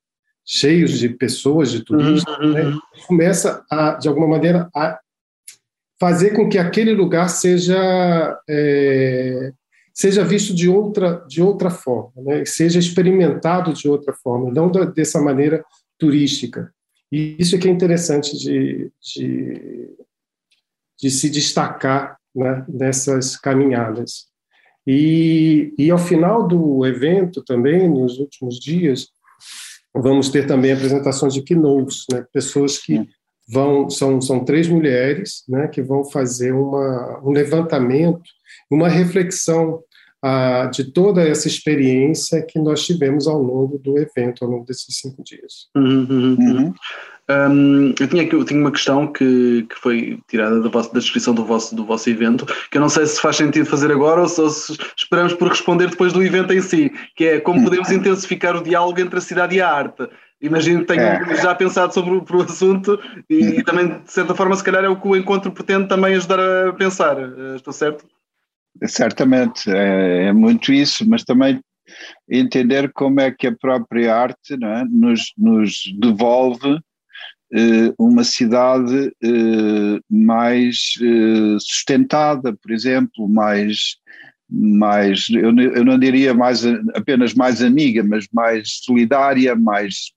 cheios 0.45 0.97
de 0.97 1.09
pessoas, 1.09 1.71
de 1.71 1.83
turistas, 1.83 2.37
uhum, 2.39 2.53
né? 2.53 2.63
Uhum. 2.65 2.79
começa 3.07 3.63
a, 3.69 3.93
de 3.93 4.07
alguma 4.07 4.27
maneira, 4.27 4.69
a 4.75 4.99
fazer 5.99 6.31
com 6.31 6.49
que 6.49 6.57
aquele 6.57 6.93
lugar 6.93 7.29
seja 7.29 8.39
é, 8.49 9.53
seja 9.93 10.23
visto 10.23 10.53
de 10.53 10.67
outra 10.67 11.23
de 11.27 11.41
outra 11.41 11.69
forma, 11.69 12.11
né? 12.17 12.43
seja 12.45 12.79
experimentado 12.79 13.73
de 13.73 13.87
outra 13.87 14.13
forma, 14.13 14.51
não 14.51 14.71
da, 14.71 14.83
dessa 14.83 15.21
maneira 15.21 15.63
turística. 15.97 16.73
E 17.11 17.35
isso 17.37 17.55
é 17.55 17.59
que 17.59 17.67
é 17.67 17.71
interessante 17.71 18.37
de, 18.37 18.91
de, 19.01 19.89
de 20.99 21.11
se 21.11 21.29
destacar 21.29 22.17
né, 22.33 22.65
nessas 22.69 23.35
caminhadas. 23.35 24.31
E, 24.87 25.73
e 25.77 25.91
ao 25.91 25.97
final 25.97 26.47
do 26.47 26.85
evento 26.85 27.43
também, 27.43 27.89
nos 27.89 28.17
últimos 28.17 28.59
dias, 28.59 29.09
vamos 29.93 30.29
ter 30.29 30.47
também 30.47 30.71
apresentações 30.71 31.33
de 31.33 31.43
keynotes, 31.43 32.05
né, 32.11 32.25
pessoas 32.33 32.77
que 32.77 33.07
vão, 33.47 33.89
são, 33.89 34.21
são 34.21 34.43
três 34.43 34.67
mulheres, 34.67 35.43
né, 35.47 35.67
que 35.67 35.81
vão 35.81 36.03
fazer 36.05 36.53
uma, 36.53 37.21
um 37.23 37.31
levantamento, 37.31 38.23
uma 38.69 38.87
reflexão 38.87 39.83
ah, 40.23 40.69
de 40.71 40.83
toda 40.91 41.21
essa 41.27 41.47
experiência 41.47 42.41
que 42.41 42.59
nós 42.59 42.85
tivemos 42.85 43.27
ao 43.27 43.41
longo 43.41 43.77
do 43.77 43.97
evento, 43.97 44.45
ao 44.45 44.51
longo 44.51 44.65
desses 44.65 44.97
cinco 44.97 45.23
dias. 45.23 45.67
Uhum, 45.75 46.07
uhum, 46.09 46.37
uhum. 46.39 46.73
Um, 47.29 47.93
eu, 47.99 48.07
tinha, 48.07 48.23
eu 48.23 48.43
tinha 48.43 48.59
uma 48.59 48.71
questão 48.71 49.07
que, 49.07 49.65
que 49.69 49.75
foi 49.75 50.19
tirada 50.27 50.59
da, 50.59 50.69
vossa, 50.69 50.91
da 50.91 50.99
descrição 50.99 51.33
do 51.33 51.45
vosso, 51.45 51.73
do 51.73 51.85
vosso 51.85 52.09
evento, 52.09 52.45
que 52.69 52.77
eu 52.77 52.81
não 52.81 52.89
sei 52.89 53.05
se 53.05 53.21
faz 53.21 53.37
sentido 53.37 53.65
fazer 53.65 53.91
agora 53.91 54.21
ou 54.21 54.27
se, 54.27 54.41
ou 54.41 54.49
se 54.49 54.77
esperamos 54.97 55.33
por 55.33 55.47
responder 55.47 55.89
depois 55.89 56.11
do 56.11 56.21
evento 56.21 56.53
em 56.53 56.61
si, 56.61 56.91
que 57.15 57.25
é 57.25 57.39
como 57.39 57.63
podemos 57.63 57.89
intensificar 57.89 58.55
o 58.55 58.63
diálogo 58.63 58.99
entre 58.99 59.17
a 59.17 59.21
cidade 59.21 59.55
e 59.55 59.61
a 59.61 59.69
arte. 59.69 60.09
Imagino 60.41 60.81
que 60.81 60.87
tenham 60.87 61.05
é. 61.05 61.35
já 61.35 61.53
pensado 61.53 61.93
sobre 61.93 62.15
o, 62.15 62.25
o 62.29 62.41
assunto 62.41 62.99
e, 63.29 63.59
e, 63.59 63.63
também, 63.63 63.87
de 63.87 64.11
certa 64.11 64.33
forma, 64.33 64.55
se 64.55 64.63
calhar 64.63 64.83
é 64.83 64.89
o 64.89 64.99
que 64.99 65.07
o 65.07 65.15
encontro 65.15 65.51
pretende 65.51 65.87
também 65.87 66.15
ajudar 66.15 66.39
a 66.39 66.73
pensar. 66.73 67.17
Eh, 67.17 67.55
estou 67.55 67.71
certo? 67.71 68.03
Certamente, 68.87 69.69
é, 69.69 70.27
é, 70.27 70.33
muito 70.33 70.71
isso, 70.71 71.07
mas 71.07 71.23
também 71.23 71.59
entender 72.29 72.91
como 72.93 73.19
é 73.19 73.31
que 73.31 73.47
a 73.47 73.55
própria 73.55 74.15
arte 74.15 74.53
é, 74.53 74.85
nos, 74.85 75.33
nos, 75.37 75.81
devolve 75.99 76.79
eh, 77.53 77.93
uma 77.99 78.23
cidade 78.23 79.11
eh, 79.21 79.99
mais 80.09 80.93
eh, 81.01 81.57
sustentada, 81.59 82.53
por 82.53 82.71
exemplo, 82.71 83.27
mais, 83.27 83.97
mais 84.49 85.27
eu, 85.29 85.53
eu 85.57 85.83
não 85.83 85.99
diria 85.99 86.33
mais 86.33 86.65
apenas 86.95 87.33
mais 87.33 87.61
amiga, 87.61 88.03
mas 88.03 88.25
mais 88.31 88.79
solidária, 88.83 89.53
mais 89.53 90.13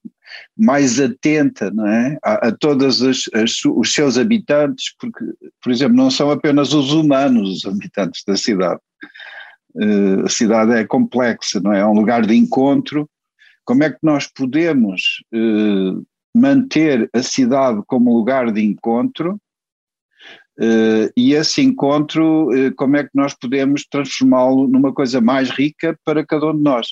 mais 0.57 0.99
atenta 0.99 1.71
não 1.71 1.87
é? 1.87 2.17
a, 2.23 2.47
a 2.47 2.51
todos 2.51 3.01
os, 3.01 3.29
seus 3.85 4.17
habitantes, 4.17 4.95
porque, 4.99 5.23
por 5.61 5.71
exemplo, 5.71 5.95
não 5.95 6.09
são 6.09 6.31
apenas 6.31 6.73
os 6.73 6.91
humanos 6.91 7.49
os 7.49 7.65
habitantes 7.65 8.23
da 8.25 8.35
cidade. 8.35 8.79
Uh, 9.75 10.25
a 10.25 10.29
cidade 10.29 10.71
é 10.73 10.85
complexa, 10.85 11.59
não 11.59 11.73
é? 11.73 11.79
É 11.79 11.85
um 11.85 11.93
lugar 11.93 12.25
de 12.25 12.35
encontro. 12.35 13.09
Como 13.65 13.83
é 13.83 13.89
que 13.89 13.99
nós 14.01 14.27
podemos 14.27 15.23
uh, 15.33 16.05
manter 16.33 17.09
a 17.13 17.21
cidade 17.21 17.81
como 17.87 18.15
lugar 18.15 18.51
de 18.51 18.63
encontro 18.63 19.39
Uh, 20.57 21.11
e 21.17 21.33
esse 21.33 21.61
encontro, 21.61 22.47
como 22.77 22.95
é 22.95 23.03
que 23.03 23.09
nós 23.13 23.33
podemos 23.33 23.85
transformá-lo 23.85 24.69
numa 24.69 24.93
coisa 24.93 25.19
mais 25.19 25.49
rica 25.49 25.99
para 26.05 26.25
cada 26.25 26.47
um 26.47 26.55
de 26.55 26.63
nós? 26.63 26.87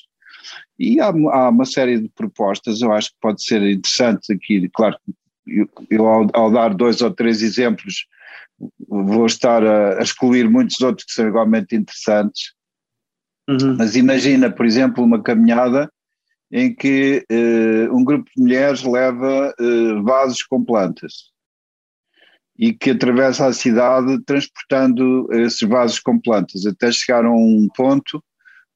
E 0.77 0.99
há, 0.99 1.07
há, 1.07 1.49
uma 1.49 1.65
série 1.65 1.99
de 1.99 2.09
propostas, 2.09 2.81
eu 2.81 2.91
acho 2.91 3.09
que 3.09 3.17
pode 3.21 3.43
ser 3.43 3.61
interessante 3.61 4.33
aqui, 4.33 4.69
claro, 4.69 4.97
eu, 5.45 5.69
eu 5.89 6.07
ao, 6.07 6.27
ao, 6.33 6.51
dar 6.51 6.73
dois 6.73 7.01
ou 7.01 7.11
três 7.11 7.41
exemplos 7.41 8.07
vou 8.87 9.25
estar 9.25 9.65
a, 9.65 9.99
a, 9.99 10.01
excluir 10.01 10.49
muitos 10.49 10.79
outros 10.81 11.05
que 11.05 11.13
são 11.13 11.27
igualmente 11.27 11.75
interessantes, 11.75 12.53
uhum. 13.49 13.75
mas 13.77 13.95
imagina, 13.95 14.49
por 14.49 14.65
exemplo, 14.65 15.03
uma 15.03 15.21
caminhada 15.21 15.91
em 16.51 16.73
que 16.73 17.25
uh, 17.31 17.95
um 17.95 18.03
grupo 18.03 18.29
de 18.35 18.41
mulheres 18.41 18.83
leva 18.83 19.53
uh, 19.59 20.03
vasos 20.03 20.43
com 20.43 20.63
plantas 20.63 21.33
e 22.57 22.71
que 22.71 22.91
atravessa 22.91 23.47
a 23.47 23.53
cidade 23.53 24.23
transportando 24.23 25.27
esses 25.33 25.67
vasos 25.67 25.99
com 25.99 26.19
plantas 26.19 26.65
até 26.67 26.91
chegar 26.91 27.25
a 27.25 27.31
um 27.31 27.67
ponto 27.75 28.23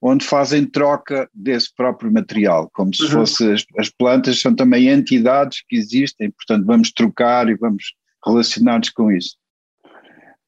onde 0.02 0.26
fazem 0.26 0.66
troca 0.66 1.30
desse 1.34 1.74
próprio 1.74 2.12
material, 2.12 2.70
como 2.74 2.94
se 2.94 3.04
uhum. 3.04 3.10
fosse 3.10 3.52
as, 3.52 3.66
as, 3.78 3.90
plantas 3.90 4.40
são 4.40 4.56
também 4.56 4.90
entidades 4.90 5.64
que 5.68 5.76
existem, 5.76 6.32
portanto 6.32 6.66
vamos 6.66 6.92
trocar 6.92 7.50
e 7.50 7.56
vamos 7.56 7.94
relacionar-nos 8.26 8.90
com 8.90 9.12
isso. 9.12 9.36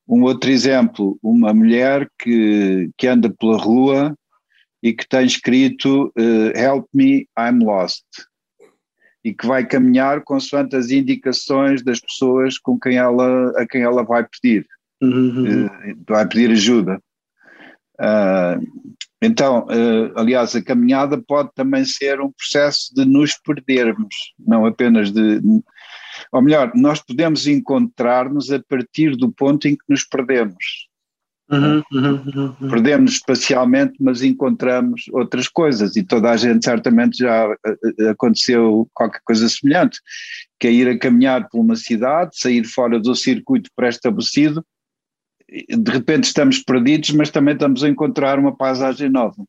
Um 0.08 0.24
outro 0.24 0.50
exemplo, 0.50 1.20
uma 1.22 1.54
mulher 1.54 2.10
que, 2.20 2.90
que 2.98 3.08
anda 3.08 3.30
pela 3.30 3.58
rua 3.58 4.16
e 4.82 4.94
que 4.94 5.08
tem 5.08 5.26
escrito 5.26 6.12
uh, 6.18 6.58
Help 6.58 6.88
me, 6.94 7.28
I'm 7.38 7.64
lost 7.64 8.04
e 9.24 9.34
que 9.34 9.46
vai 9.46 9.66
caminhar 9.66 10.24
consoante 10.24 10.76
as 10.76 10.92
indicações 10.92 11.84
das 11.84 12.00
pessoas 12.00 12.58
com 12.58 12.80
quem 12.80 12.98
ela, 12.98 13.52
a 13.58 13.68
quem 13.68 13.82
ela 13.82 14.04
vai 14.04 14.26
pedir, 14.26 14.66
uhum. 15.02 15.66
uh, 15.66 15.70
vai 16.08 16.28
pedir 16.28 16.52
ajuda. 16.52 17.02
Uh, 18.00 18.66
então, 19.22 19.66
uh, 19.66 20.12
aliás, 20.16 20.56
a 20.56 20.64
caminhada 20.64 21.22
pode 21.22 21.50
também 21.54 21.84
ser 21.84 22.22
um 22.22 22.32
processo 22.32 22.94
de 22.96 23.04
nos 23.06 23.34
perdermos, 23.36 24.16
não 24.40 24.66
apenas 24.66 25.12
de. 25.12 25.42
Ou 26.32 26.42
melhor, 26.42 26.72
nós 26.74 27.02
podemos 27.02 27.48
encontrar-nos 27.48 28.52
a 28.52 28.62
partir 28.62 29.16
do 29.18 29.32
ponto 29.32 29.68
em 29.68 29.76
que 29.76 29.84
nos 29.90 30.06
perdemos. 30.06 30.88
Uhum, 31.52 31.82
uhum, 31.92 32.12
uhum, 32.12 32.56
uhum. 32.62 32.70
Perdemos 32.70 33.14
espacialmente, 33.14 33.96
mas 34.00 34.22
encontramos 34.22 35.06
outras 35.12 35.48
coisas, 35.48 35.96
e 35.96 36.04
toda 36.04 36.30
a 36.30 36.38
gente 36.38 36.64
certamente 36.64 37.18
já 37.18 37.52
eh, 37.66 37.78
eh, 38.00 38.10
aconteceu 38.10 38.88
qualquer 38.94 39.22
coisa 39.26 39.50
semelhante, 39.50 40.00
que 40.60 40.68
é 40.68 40.72
ir 40.72 40.88
a 40.88 40.98
caminhar 40.98 41.50
por 41.50 41.60
uma 41.60 41.76
cidade, 41.76 42.38
sair 42.38 42.64
fora 42.64 43.00
do 43.00 43.16
circuito 43.16 43.72
pré-estabelecido 43.76 44.64
de 45.70 45.92
repente 45.92 46.26
estamos 46.26 46.60
perdidos, 46.60 47.12
mas 47.12 47.30
também 47.30 47.54
estamos 47.54 47.84
a 47.84 47.90
encontrar 47.90 48.38
uma 48.38 48.56
paisagem 48.56 49.10
nova. 49.10 49.44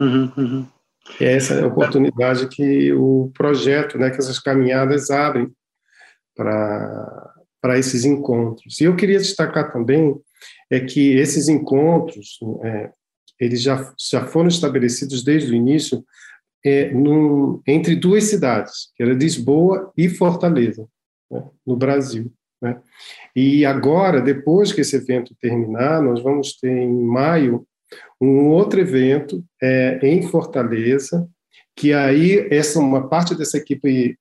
Uhum, 0.00 0.32
uhum. 0.36 0.66
É 1.20 1.34
essa 1.34 1.66
oportunidade 1.66 2.48
que 2.48 2.92
o 2.92 3.30
projeto, 3.34 3.98
né, 3.98 4.10
que 4.10 4.18
essas 4.18 4.38
caminhadas 4.38 5.10
abrem 5.10 5.50
para 6.34 7.78
esses 7.78 8.04
encontros. 8.04 8.80
E 8.80 8.84
eu 8.84 8.96
queria 8.96 9.18
destacar 9.18 9.72
também 9.72 10.14
é 10.70 10.80
que 10.80 11.16
esses 11.16 11.48
encontros, 11.48 12.38
é, 12.64 12.90
eles 13.38 13.62
já, 13.62 13.92
já 14.10 14.26
foram 14.26 14.48
estabelecidos 14.48 15.22
desde 15.22 15.52
o 15.52 15.54
início 15.54 16.04
é, 16.64 16.90
no, 16.92 17.62
entre 17.66 17.94
duas 17.94 18.24
cidades, 18.24 18.90
que 18.96 19.02
era 19.02 19.12
Lisboa 19.12 19.92
e 19.96 20.08
Fortaleza, 20.08 20.86
né, 21.30 21.44
no 21.66 21.76
Brasil. 21.76 22.32
Né? 22.62 22.80
E 23.34 23.66
agora, 23.66 24.20
depois 24.20 24.72
que 24.72 24.80
esse 24.80 24.96
evento 24.96 25.34
terminar, 25.40 26.00
nós 26.00 26.22
vamos 26.22 26.56
ter 26.58 26.70
em 26.70 27.02
maio 27.02 27.66
um 28.20 28.48
outro 28.48 28.80
evento 28.80 29.44
é, 29.60 29.98
em 30.02 30.22
Fortaleza, 30.22 31.28
que 31.76 31.92
aí 31.92 32.46
essa 32.50 32.78
uma 32.78 33.08
parte 33.08 33.34
dessa 33.34 33.58
equipe 33.58 34.16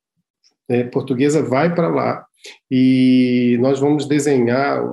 é, 0.68 0.84
portuguesa 0.86 1.44
vai 1.44 1.74
para 1.74 1.88
lá 1.88 2.26
e 2.70 3.58
nós 3.62 3.80
vamos 3.80 4.08
desenhar 4.08 4.84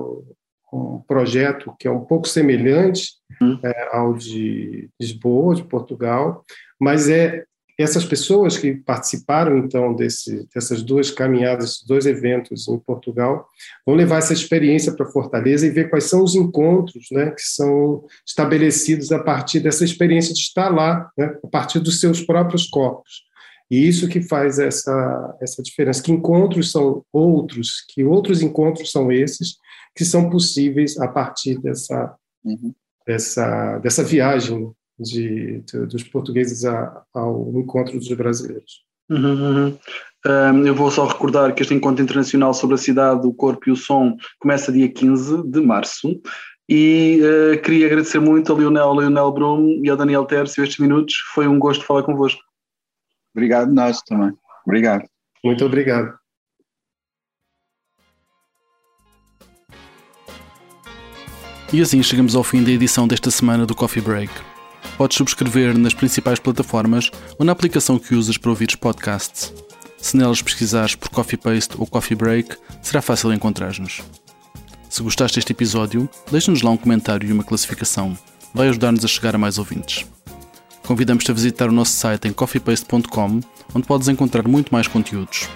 um 0.71 0.99
projeto 1.07 1.73
que 1.79 1.87
é 1.87 1.91
um 1.91 2.01
pouco 2.01 2.27
semelhante 2.27 3.13
hum. 3.41 3.57
é, 3.63 3.89
ao 3.91 4.13
de 4.13 4.87
Lisboa, 4.99 5.55
de 5.55 5.63
Portugal, 5.63 6.45
mas 6.79 7.09
é 7.09 7.45
essas 7.81 8.03
pessoas 8.03 8.57
que 8.57 8.75
participaram 8.75 9.57
então 9.57 9.95
desse, 9.95 10.45
dessas 10.53 10.83
duas 10.83 11.09
caminhadas, 11.09 11.81
dois 11.87 12.05
eventos 12.05 12.67
em 12.67 12.77
Portugal, 12.77 13.47
vão 13.85 13.95
levar 13.95 14.17
essa 14.17 14.33
experiência 14.33 14.93
para 14.93 15.05
Fortaleza 15.05 15.65
e 15.65 15.69
ver 15.69 15.89
quais 15.89 16.03
são 16.03 16.21
os 16.21 16.35
encontros, 16.35 17.07
né, 17.09 17.31
que 17.31 17.41
são 17.41 18.03
estabelecidos 18.27 19.13
a 19.13 19.19
partir 19.19 19.61
dessa 19.61 19.85
experiência 19.85 20.33
de 20.33 20.41
estar 20.41 20.67
lá, 20.69 21.09
né, 21.17 21.37
a 21.41 21.47
partir 21.47 21.79
dos 21.79 22.01
seus 22.01 22.21
próprios 22.21 22.67
corpos. 22.67 23.23
E 23.71 23.87
isso 23.87 24.09
que 24.09 24.21
faz 24.21 24.59
essa 24.59 25.37
essa 25.41 25.61
diferença. 25.61 26.01
Que 26.01 26.11
encontros 26.11 26.71
são 26.71 27.05
outros, 27.13 27.85
que 27.87 28.03
outros 28.03 28.41
encontros 28.41 28.91
são 28.91 29.11
esses 29.11 29.57
que 29.95 30.03
são 30.03 30.29
possíveis 30.29 30.97
a 30.99 31.07
partir 31.07 31.61
dessa 31.61 32.15
uhum. 32.43 32.73
dessa 33.05 33.77
dessa 33.77 34.03
viagem 34.03 34.71
de, 34.99 35.61
de, 35.61 35.85
dos 35.85 36.03
portugueses 36.03 36.65
a, 36.65 37.03
ao 37.13 37.51
encontro 37.55 37.97
dos 37.97 38.11
brasileiros. 38.13 38.83
Uhum, 39.09 39.33
uhum. 39.33 39.77
Um, 40.27 40.67
eu 40.67 40.75
vou 40.75 40.91
só 40.91 41.05
recordar 41.05 41.55
que 41.55 41.61
este 41.61 41.73
encontro 41.73 42.03
internacional 42.03 42.53
sobre 42.53 42.75
a 42.75 42.77
cidade, 42.77 43.25
o 43.25 43.33
corpo 43.33 43.69
e 43.69 43.71
o 43.71 43.75
som 43.75 44.17
começa 44.39 44.71
dia 44.71 44.89
15 44.91 45.43
de 45.49 45.61
março 45.61 46.19
e 46.67 47.19
uh, 47.21 47.61
queria 47.61 47.87
agradecer 47.87 48.19
muito 48.19 48.53
a 48.53 48.55
Lionel, 48.55 48.93
Lionel 48.99 49.31
Brum 49.31 49.81
e 49.83 49.89
ao 49.89 49.97
Daniel 49.97 50.25
Tércio 50.25 50.63
estes 50.63 50.77
minutos. 50.77 51.15
Foi 51.33 51.47
um 51.47 51.57
gosto 51.57 51.85
falar 51.85 52.03
convosco. 52.03 52.41
Obrigado, 53.33 53.73
nós 53.73 54.01
também. 54.01 54.31
Obrigado. 54.67 55.03
Muito 55.43 55.65
obrigado. 55.65 56.19
E 61.71 61.81
assim 61.81 62.01
chegamos 62.03 62.35
ao 62.35 62.43
fim 62.43 62.63
da 62.63 62.71
edição 62.71 63.07
desta 63.07 63.31
semana 63.31 63.65
do 63.65 63.75
Coffee 63.75 64.01
Break. 64.01 64.31
Podes 64.99 65.15
subscrever 65.15 65.77
nas 65.77 65.93
principais 65.93 66.39
plataformas 66.39 67.09
ou 67.37 67.45
na 67.45 67.53
aplicação 67.53 67.97
que 67.97 68.13
usas 68.13 68.37
para 68.37 68.49
ouvir 68.49 68.67
os 68.67 68.75
podcasts. 68.75 69.53
Se 69.97 70.17
nelas 70.17 70.41
pesquisares 70.41 70.93
por 70.93 71.07
Coffee 71.07 71.37
Paste 71.37 71.75
ou 71.77 71.87
Coffee 71.87 72.17
Break, 72.17 72.57
será 72.81 73.01
fácil 73.01 73.31
encontrar-nos. 73.31 74.01
Se 74.89 75.01
gostaste 75.01 75.37
deste 75.37 75.53
episódio, 75.53 76.09
deixa-nos 76.29 76.61
lá 76.61 76.71
um 76.71 76.75
comentário 76.75 77.29
e 77.29 77.31
uma 77.31 77.45
classificação. 77.45 78.17
Vai 78.53 78.67
ajudar-nos 78.67 79.05
a 79.05 79.07
chegar 79.07 79.35
a 79.35 79.37
mais 79.37 79.57
ouvintes. 79.57 80.05
Convidamos-te 80.85 81.31
a 81.31 81.33
visitar 81.33 81.69
o 81.69 81.73
nosso 81.73 81.93
site 81.93 82.27
em 82.27 82.33
coffeepaste.com, 82.33 83.39
onde 83.73 83.87
podes 83.87 84.09
encontrar 84.09 84.45
muito 84.49 84.73
mais 84.73 84.89
conteúdos. 84.89 85.47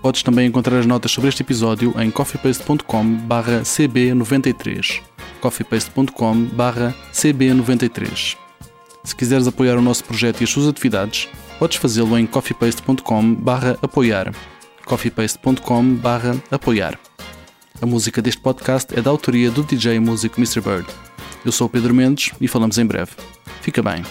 Podes 0.00 0.22
também 0.22 0.48
encontrar 0.48 0.78
as 0.78 0.86
notas 0.86 1.12
sobre 1.12 1.28
este 1.28 1.42
episódio 1.42 1.92
em 2.00 2.10
coffeepaste.com/cb93 2.10 5.07
coffeepaste.com/cb93. 5.38 8.36
Se 9.04 9.16
quiseres 9.16 9.46
apoiar 9.46 9.78
o 9.78 9.82
nosso 9.82 10.04
projeto 10.04 10.40
e 10.40 10.44
as 10.44 10.50
suas 10.50 10.68
atividades, 10.68 11.28
podes 11.58 11.78
fazê-lo 11.78 12.18
em 12.18 12.26
coffeepaste.com/apoiar. 12.26 14.34
coffeepaste.com/apoiar. 14.84 16.98
A 17.80 17.86
música 17.86 18.20
deste 18.20 18.40
podcast 18.40 18.98
é 18.98 19.00
da 19.00 19.10
autoria 19.10 19.48
do 19.50 19.62
DJ 19.62 20.00
músico 20.00 20.40
Mr. 20.40 20.60
Bird. 20.60 20.88
Eu 21.44 21.52
sou 21.52 21.68
o 21.68 21.70
Pedro 21.70 21.94
Mendes 21.94 22.32
e 22.40 22.48
falamos 22.48 22.76
em 22.76 22.84
breve. 22.84 23.12
Fica 23.62 23.80
bem. 23.82 24.02